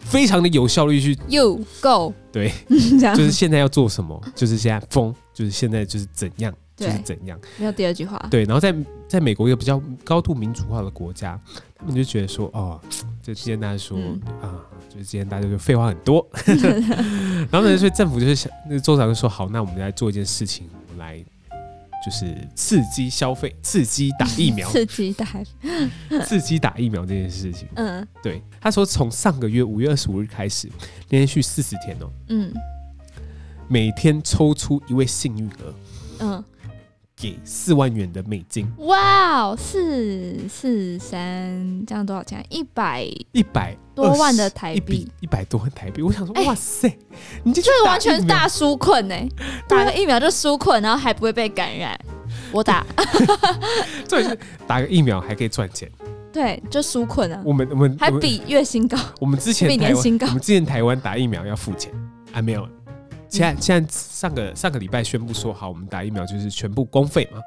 [0.00, 1.18] 非常的有效率去。
[1.28, 2.12] You go。
[2.32, 6.54] 对， 就是现在要做什么，就是现在疯，就是现在就是怎样。
[6.78, 8.16] 就是怎样，没有第二句话。
[8.30, 8.72] 对，然后在
[9.08, 11.36] 在美国一个比较高度民主化的国家，
[11.76, 12.80] 他们就觉得说，哦，
[13.20, 13.98] 就今天大家说
[14.40, 16.24] 啊、就是今天大家就废话很多，
[17.50, 20.70] 然后呢，所以政府就是想，那个州长就说，好，那我们来做一件事情。
[22.08, 25.26] 就是刺激消费，刺激打疫苗， 刺激打，
[26.24, 27.68] 刺激打疫苗这件事情。
[27.74, 30.70] 嗯，对，他说从上个月五月二十五日开始，
[31.10, 32.50] 连续四十天哦、喔，嗯，
[33.68, 35.74] 每天抽出一位幸运儿，
[36.20, 36.44] 嗯，
[37.18, 38.70] 给四万元的美金。
[38.78, 42.44] 哇哦，四四三，这样多少钱？
[42.48, 43.02] 一百
[43.32, 43.76] 一百。
[43.94, 46.98] 多万的台币，一百多万台币，我想说，哇塞，欸、
[47.42, 49.28] 你这个完全是大纾困呢、欸！
[49.68, 51.98] 打个疫苗就纾困，然后还不会被感染。
[52.52, 52.86] 我打，
[54.08, 55.90] 对，打个疫苗还可以赚钱，
[56.32, 57.42] 对，就纾困啊。
[57.44, 58.96] 我们我们还比月薪高。
[59.18, 61.92] 我们之前年薪高，我们之前台湾打疫苗要付钱，
[62.30, 62.68] 还没有。
[63.28, 67.40] 现在现在上个上个礼拜宣布说好，我们打疫苗就是全部公费嘛。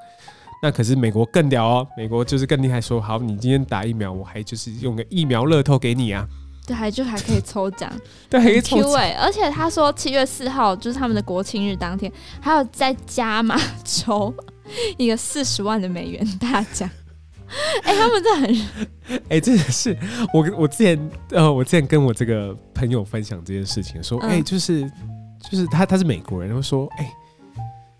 [0.64, 6.28] 那可是美国更屌哦，美国就是更厉害，说好，你今天打疫苗，我还就是用个疫苗乐透给你啊。
[6.68, 7.92] 对，还就还可以抽奖，
[8.30, 8.94] 对，还可以抽奖。
[9.20, 14.32] 而且他说七月四号就是他们的国庆日当天，还有再加码抽
[14.98, 16.88] 一个四十万的美元大奖。
[17.84, 19.98] 哎、欸，他们这很， 哎、欸，真的是
[20.34, 24.90] 我我之前呃，我之前跟我这个朋友分享这件事情，说，哎、就是
[25.50, 27.14] 就是他他是美国人，然后说，哎、欸，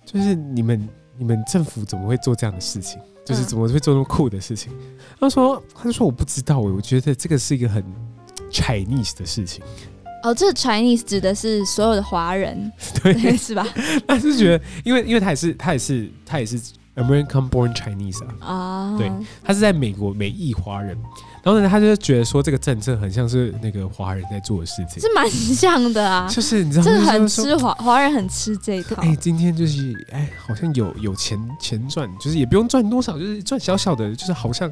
[0.06, 3.00] 就是你们你们政府怎么会做这样的事情？
[3.26, 4.74] 就是怎么会做那么酷的事情？
[4.74, 7.84] 嗯、他说，他就说我不知道，我觉得这个是一个很。
[8.52, 9.64] Chinese 的事情
[10.24, 12.70] 哦，这个 Chinese 指的是所有的华人，
[13.02, 13.66] 对，对是吧？
[14.06, 16.60] 他是觉得，因为因为他也是他也是他也是
[16.96, 19.10] American born Chinese 啊，啊，对，
[19.42, 20.98] 他是在美国美裔华人，
[21.44, 34.72] 然后呢，他就觉得说这个政策很像是那个华人在做的事情，是蛮像的啊，就是你知道，这个很吃华华人很吃这一套，哎，今天就是哎，好像有有钱钱赚，就是也不用赚多少，就是赚小小的，就是好像。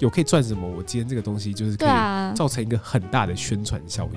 [0.00, 0.66] 有可以赚什么？
[0.66, 4.16] 我今天这个东西就是可以造成一个很大的宣传效益，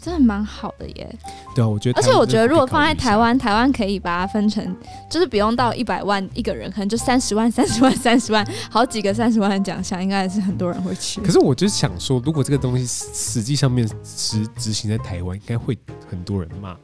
[0.00, 1.18] 真的蛮好的耶。
[1.54, 4.76] 对啊，我觉得，而且我觉得如果放在台湾，台湾可以把它分成，
[5.10, 11.20] 就是不用到一百万一个人，可能就三十万、三十万、 三十万，好几个三十万的奖项，应该还是很多人会去。
[11.20, 15.76] 可是我就是想说，如果这个东西实际上面实执行在台湾，应该会
[16.08, 16.76] 很多人骂。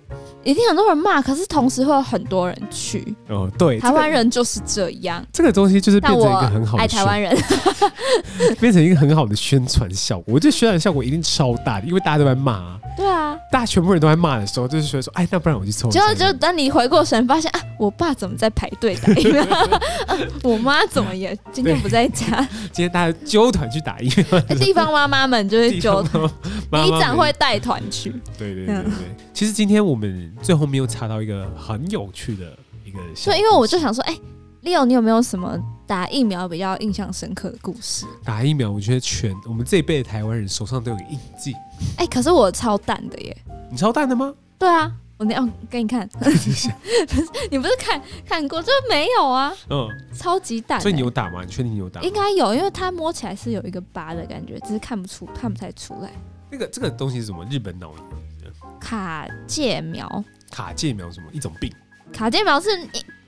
[0.44, 3.16] 一定很多人骂，可是同时会有很多人去。
[3.28, 5.24] 哦，对，台湾人就是这样。
[5.32, 7.36] 这个东西就是变成一个很好的，爱台湾人，
[8.60, 10.34] 变成一个很好的宣传效果。
[10.34, 12.78] 我觉得宣传效果一定超大的，因为大家都在骂啊。
[12.96, 15.88] 对啊，大家全部人都在骂的时候，就是觉得说，哎，那不然我去抽。
[15.88, 19.44] 结果就等你回过神，发现啊，我爸怎么在排队打疫苗？
[20.42, 22.40] 我妈怎么也今天不在家？
[22.72, 24.40] 今天大家揪团去打疫苗。
[24.56, 26.22] 地方妈妈们就会揪团，
[26.84, 28.10] 里长会带团去。
[28.38, 28.84] 对对对对，
[29.32, 30.04] 其实今天我们。
[30.42, 34.20] 最后没有查到一个很有趣的一个，对，因为我就想说，哎、欸
[34.62, 38.04] ，Leo，你有没有什么打疫苗比较印象深刻的故事？
[38.22, 40.02] 打疫苗，我觉得全我们这一辈
[45.24, 46.08] 那样给你看，
[47.50, 49.52] 你不是看看过，就没有啊？
[49.70, 50.80] 嗯，超级淡。
[50.80, 51.42] 所以你有打吗？
[51.44, 52.00] 你确定你有打？
[52.02, 56.10] 应该有，因为它摸起来是有一个疤的感觉，只是看不出，看不太出来。
[56.50, 57.44] 那个这个东西是什么？
[57.50, 57.92] 日本脑
[58.78, 61.72] 卡介苗，卡介苗什么一种病？
[62.12, 62.68] 卡介苗是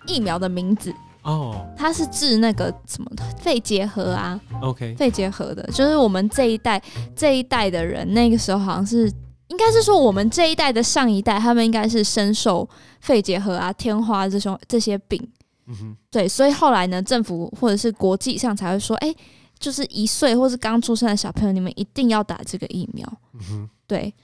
[0.06, 6.80] 疫疫苗的名字哦，它是治那个什么肺结核啊？OK，肺结核的，就是我们这一代
[7.16, 9.10] 这一代的人，那个时候好像是
[9.48, 12.68] 应该是说我们这一代的上一代，他们应该是深受
[13.00, 15.20] 肺结核啊、天花这种这些病。
[15.66, 19.16] 嗯哼，对，所以后来呢，政府或者是国际上才会说，哎、欸，
[19.58, 23.06] 就是一岁或是刚出生的小朋友，你们一定要打这个疫苗。
[23.34, 24.14] 嗯哼，对。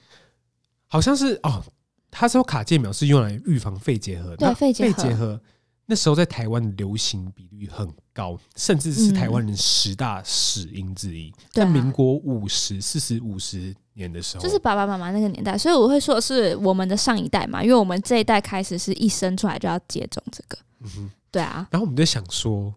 [0.87, 1.63] 好像是哦，
[2.11, 4.35] 他说卡介苗是用来预防肺结核。
[4.37, 5.41] 对，肺结核，肺结核
[5.85, 11.33] 那时候在台湾的流行比率很高，甚至是台湾人十大死因之一。
[11.35, 20.57] 嗯、在民国五十、四十五十年的时候，就是爸爸妈妈那个年代，所以我会说是我们的上一代嘛，因为我们这一代开始是一生出来就要接种这个。
[20.81, 21.67] 嗯哼，对啊。
[21.71, 22.73] 然后我们就想说，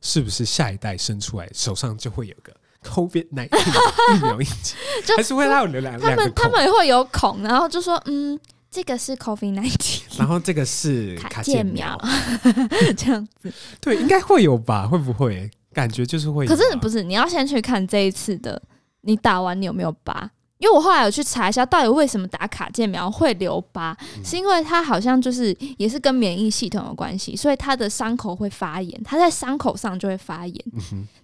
[0.00, 2.52] 是不是下一代生出来手上就会有个
[2.84, 4.74] ？COVID nineteen 疫苗印记，
[5.16, 8.38] 还是会他有两两他们他们会有孔，然后就说嗯，
[8.72, 11.96] 这个是 COVID nineteen， 然后这个是卡介苗，
[12.96, 14.88] 这样子，对，应该会有吧？
[14.88, 15.50] 会不会？
[15.74, 16.48] 感觉就是会有。
[16.50, 17.02] 可是不是？
[17.02, 18.60] 你要先去看这一次的，
[19.02, 20.30] 你打完你有没有疤？
[20.58, 30.64] 因为我后来有去查一下，到底为什么打卡介苗会留疤，嗯、是因为它好像就是也是跟免疫系统有关系，所以它的伤口会发炎，它在伤口上就会发炎。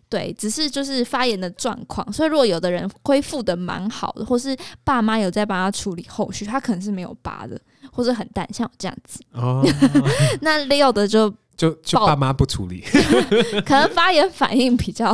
[0.09, 2.11] 对，只是就是发炎的状况。
[2.13, 7.61] 所以如果有的人恢复的蛮好的，或是爸妈有在帮他处理后续，他可能是没有疤的，
[7.93, 9.21] 或者很淡，像我这样子。
[9.33, 9.63] 哦、
[10.41, 12.81] 那 Leo 的就 就就爸妈不处理，
[13.67, 15.13] 可能发炎反应比较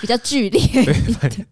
[0.00, 1.46] 比较剧烈一点。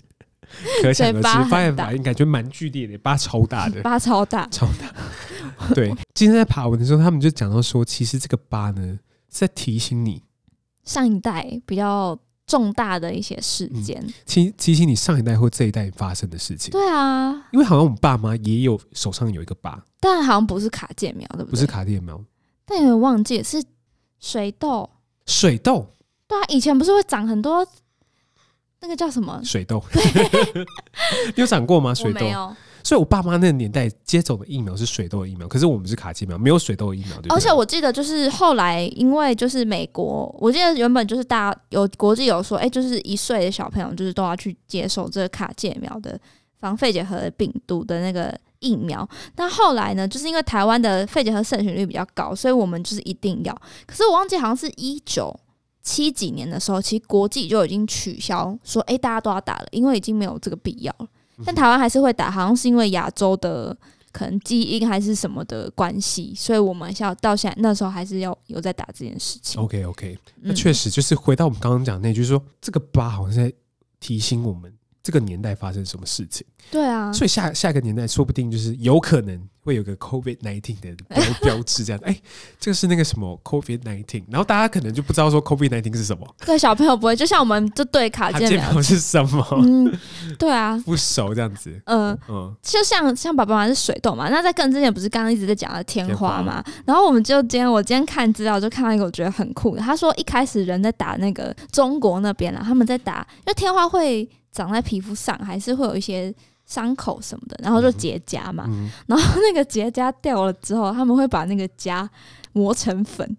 [0.83, 5.75] 可想而知，发炎反应感觉蛮剧烈的，疤超大的，疤超大，超大。
[5.75, 8.99] 对，今天在爬文的时候，他们就讲到说，其实这个疤呢
[9.31, 10.23] 是在提醒你
[10.85, 16.71] 上一代比较重大的一些事件，提、嗯、提醒你上一代或这一代发生的事情。
[16.71, 21.51] 对啊，因为好像我们爸妈也有手上有一个疤，但好像不是卡介苗，对不对？
[21.51, 22.23] 不是卡介苗，
[22.65, 23.63] 但有点忘记是
[24.19, 24.89] 水痘。
[25.27, 25.87] 水痘？
[26.27, 27.67] 对啊，以前不是会长很多。
[28.81, 29.81] 那个叫什么水痘？
[31.37, 31.95] 你有长过吗？
[31.95, 32.27] 水痘？
[32.85, 37.21] 所以，我爸妈那个年代接种的疫苗是水痘疫苗，可是我们是卡介苗，没有水痘疫苗。
[37.21, 46.19] 对，而且我记得，就是后来因为就是美国，我记得原本就是大家有国际有说，哎、就是一岁的小朋友就是都要去接受这个卡介苗的
[46.59, 49.09] 防肺结核病毒的那个疫苗。
[49.35, 53.53] 但后来呢，就是因为台湾的肺结核盛行率比较高，所以我们就是一定要。
[53.87, 55.39] 可是我忘记好像是一九。
[55.85, 61.09] 七几年的时候，其实国际就已经取消说，哎、大家都要打了，因为已经没有这个必要了。
[61.45, 63.77] 但台湾还是会打，好像是因为亚洲的
[64.13, 69.61] 可能基因还是什么的关系，所以我们要到现在那时候还是要有在打这件事情。
[69.61, 73.53] OK OK，那确实就是回到我们刚刚讲那句，说这个疤好像在
[73.99, 76.47] 提醒我们这个年代发生什么事情。
[76.71, 79.41] 对啊，所以下下一个年代说不定就是有可能。
[79.65, 82.23] 会有个 COVID nineteen 的 标标志这样子，哎、欸，
[82.59, 86.27] 这个是那个什么 COVID nineteen，然后大家可能就不知道说 COVID nineteen 是什么。
[86.45, 89.47] 对，小朋友不会，就像我们这对卡介苗是什么？
[89.63, 89.97] 嗯，
[90.37, 91.81] 对啊，不熟这样子。
[91.85, 96.61] 嗯嗯，就像像爸爸妈妈是水痘嘛，那在更之前不是刚刚一直在讲的天花嘛？
[96.85, 106.33] 然后我们就今天我今天看资料就看到一个我觉得很酷的，他说一开始人在打那个中国那边啊，他们在打，因为天花会长在皮肤上，还是会有一些。
[106.65, 108.65] 伤口什么的，然后就结痂嘛，
[109.07, 112.09] 然后那个结痂掉了之后，他们会把那个痂
[112.53, 113.37] 磨成粉，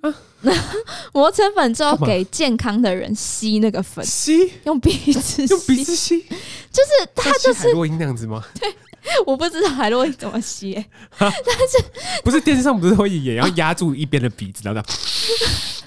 [0.00, 0.14] 啊、
[1.12, 4.52] 磨成粉之后给健康的人吸那个粉，吸？
[4.62, 8.42] 用鼻子用鼻子吸，就是他就是海洛因那样子吗？
[8.58, 8.72] 对，
[9.26, 14.80] 我不知道海洛因怎么吸、 欸，但是不是电视上不是会演，然后压住一边的鼻子，然后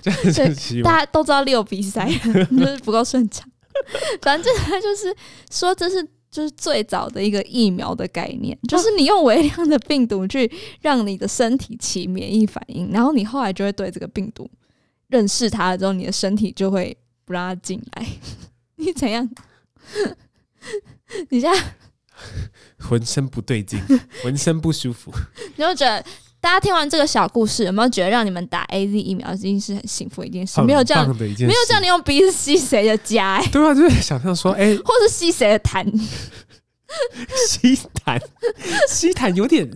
[0.01, 0.33] 这样。
[0.33, 3.49] 这样吸，大家都知道利有鼻塞，就是不够顺畅，
[4.21, 5.15] 反正他就是
[5.51, 6.07] 说这是。
[6.31, 14.47] 就是最早的一个疫苗的概念，就是你用微量的病毒去让你的身体起免疫反应，然后你后来就会对这个病毒
[15.07, 18.05] 认识它了之后，你的身体就会不让它进来。
[18.77, 19.27] 你怎样？
[21.29, 21.59] 你现在
[22.77, 23.81] 浑身不对劲，
[24.21, 25.11] 浑身不舒服。
[25.55, 26.05] 你就觉得？
[26.41, 30.61] 大家听完这个小故事，有没有觉得让你们打 AZ 疫苗已经是很幸福的一件事？
[30.61, 33.49] 没有这样，没有叫你用鼻子吸谁的家、欸？
[33.51, 35.85] 对啊，就是想象说，哎、欸，或是吸谁的痰？
[37.47, 37.75] 吸
[38.05, 38.19] 痰，
[38.87, 39.69] 吸痰有点，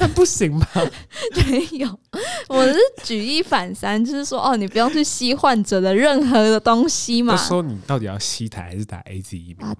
[0.00, 0.68] 那不行吧？
[1.50, 2.00] 没有，
[2.48, 7.36] 我是举一反三，就是说，哦，你不用去吸患者的任何的东西嘛。
[7.36, 9.68] 说你到底要吸痰还是打 AZ 疫苗？
[9.68, 9.74] 啊，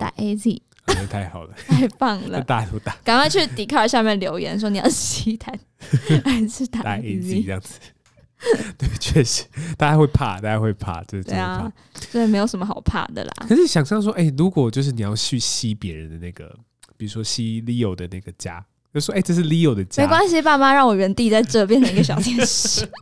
[1.06, 2.42] 太好了， 太棒了！
[2.42, 5.52] 大家都打，赶快去 Dcard 下面留言说你要吸痰
[6.24, 7.78] 还是打 AZ 这样子。
[8.78, 9.44] 对，确实
[9.76, 11.58] 大家会怕，大家会怕，这是真的怕。
[11.58, 11.72] 对啊，
[12.10, 13.32] 所以没有什么好怕的啦。
[13.48, 16.56] 可是想象说，哎、欸，如果就是你要去吸别人的那个，
[16.96, 18.62] 比如说吸 Leo 的那个痂。
[18.94, 22.88] 就说：“哎、欸，这是 Leo 的家。”没关系，爸妈让我原地在这变成一个小天使。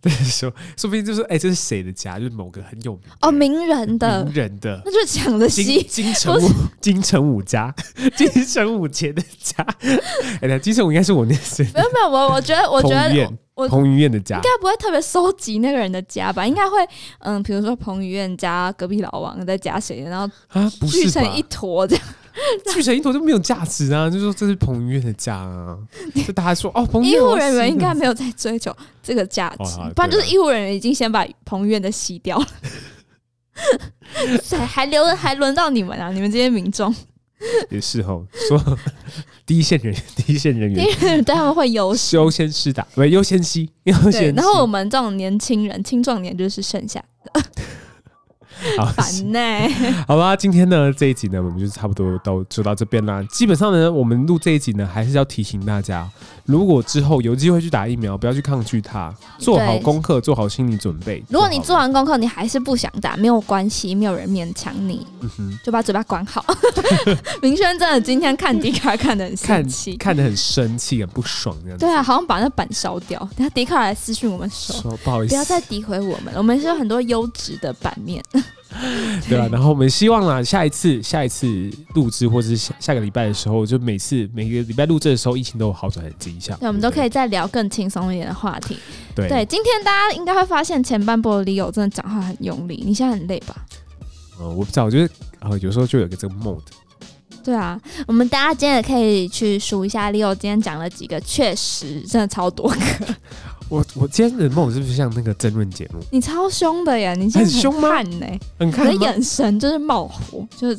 [0.00, 2.18] 对，说说不定就是哎、欸，这是谁的家？
[2.18, 7.74] 就是某个很有名哦，名人的，名人的，那就抢的西金城武，金城武家，
[8.16, 9.66] 金城武前的家。
[10.42, 16.46] 哎呀，金城武应该是我那时没有没有，我我觉得我觉得我彭于晏的家应该不会特别收集那个人的家吧？
[16.46, 16.76] 应该会
[17.20, 22.04] 嗯，比如说彭于晏家隔壁老王在加谁，然后啊，聚成一坨这样。
[22.72, 24.10] 聚成一坨就没有价值啊！
[24.10, 25.76] 就说这是彭于晏的家啊，
[26.26, 27.16] 就大家说哦，彭于晏。
[27.16, 32.46] 医护人员应该没有在追求这个价值，哦、不然就是医护人员已经先把彭于晏的洗掉了。
[34.50, 36.10] 还 还留着，还轮到你们啊！
[36.10, 36.94] 你们这些民众
[37.70, 38.78] 也是哦，说
[39.46, 40.84] 第一线人员，第一线人员，
[41.24, 44.34] 对他们会优优先施打，不优先吸优先。
[44.34, 47.42] 然后我们这种年轻人、青壮年就是剩下的。
[48.76, 49.68] 好烦呢，欸、
[50.08, 53.22] 好吧，今天呢这一集呢，我们就差不多都就到这边啦。
[53.30, 56.08] 基本上呢，我们录这一集呢，还是要提醒大家，
[56.44, 61.22] 如果之后有机会去打疫苗，不要去抗拒它，做好功课，做好心理准备。
[61.28, 66.44] 如果你做完功课，你还是不想打，没有关系，没有人勉强你，嗯、哼就把嘴巴管好。
[67.42, 71.84] 明轩真的今天看 Dcard 看得很生气，看得很生气，很不爽这样子。
[71.84, 73.18] 对啊，好像把那板烧掉。
[73.36, 76.38] 等下 Dcard 来私讯我们说，说，不好意思，不要再诋毁我们了。
[76.38, 78.22] 我们是有很多优质的版面。
[79.28, 86.58] 对啊，然后我们希望啦，下一次下一次录制或者是下下个礼拜的时候，就每次每个礼拜录制的时候，疫情都有好转的迹象。
[86.58, 88.76] 对，我们都可以再聊更轻松一点的话题。
[89.14, 93.56] 对，对，今天大家应该会发现前半部的 Leo 真的讲话很用力，你现在很累吧？
[94.38, 96.60] 呃，我不知道，我觉得呃有时候就有个这个 mode。
[97.42, 102.76] 对啊，我们大家今天也可以去数一下 Leo 今天讲了几个，确实真的超多个。
[103.68, 106.00] 我我今天的梦是不是像那个争论节目？
[106.10, 107.14] 你超凶的呀！
[107.14, 108.00] 你今天很凶吗？
[108.02, 108.26] 呢？
[108.58, 108.92] 很看吗？
[108.92, 110.76] 你的眼神就是冒火，就是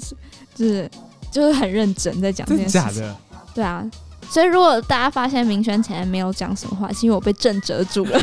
[0.55, 0.89] 就是
[1.31, 2.81] 就是很认真在讲这件事情。
[2.81, 3.17] 真假的？
[3.53, 3.83] 对啊，
[4.29, 8.21] 所以如果大家发现明轩前面没有讲什么话，是因为我被震折住了。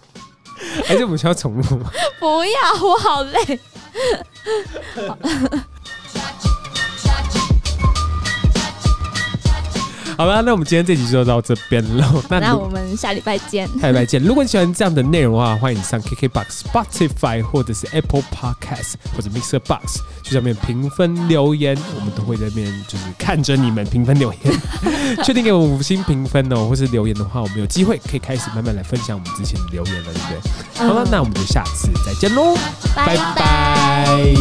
[0.84, 1.90] 还是我们需要重录吗？
[2.18, 3.60] 不要，我好累。
[5.06, 5.18] 好
[10.20, 12.22] 好了，那我们今天这集就到这边喽。
[12.28, 13.66] 那，那我们下礼拜见。
[13.80, 14.22] 下礼拜见。
[14.22, 24.60] 如果你喜欢这样的内容的话，欢迎上 KKBOX、Spotify 或者是 Apple Podcast 或者 Mixer Box 去上面评分留言，我们都会在那边就是看着你们评分留言，
[25.24, 30.50] 确定给我们五星评分哦，或是留言的话，我们有机会可以开始慢慢来分享我们之前的留言了，对不对？
[30.80, 32.54] 嗯、好了，那我们就下次再见喽，
[32.94, 34.34] 拜拜。